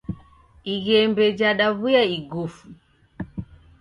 [0.73, 2.67] Ighembe jadaw'uya igufu.